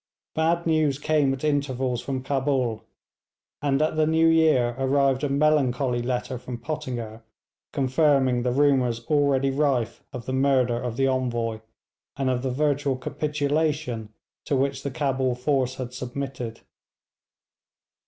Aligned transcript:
Bad 0.33 0.65
news 0.65 0.97
came 0.97 1.31
at 1.31 1.43
intervals 1.43 2.01
from 2.01 2.23
Cabul, 2.23 2.83
and 3.61 3.79
at 3.83 3.97
the 3.97 4.07
new 4.07 4.25
year 4.25 4.73
arrived 4.79 5.23
a 5.23 5.29
melancholy 5.29 6.01
letter 6.01 6.39
from 6.39 6.57
Pottinger, 6.57 7.21
confirming 7.71 8.41
the 8.41 8.51
rumours 8.51 9.05
already 9.05 9.51
rife 9.51 10.01
of 10.11 10.25
the 10.25 10.33
murder 10.33 10.81
of 10.81 10.97
the 10.97 11.05
Envoy, 11.05 11.59
and 12.17 12.31
of 12.31 12.41
the 12.41 12.49
virtual 12.49 12.97
capitulation 12.97 14.09
to 14.45 14.55
which 14.55 14.81
the 14.81 14.89
Cabul 14.89 15.35
force 15.35 15.75
had 15.75 15.93
submitted. 15.93 16.61